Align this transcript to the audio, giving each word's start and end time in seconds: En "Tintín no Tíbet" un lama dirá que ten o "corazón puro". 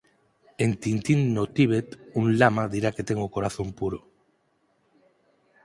En 0.63 0.71
"Tintín 0.83 1.19
no 1.35 1.43
Tíbet" 1.55 1.89
un 2.21 2.25
lama 2.39 2.63
dirá 2.73 2.89
que 2.95 3.05
ten 3.07 3.17
o 3.25 3.31
"corazón 3.35 3.69
puro". 3.79 3.99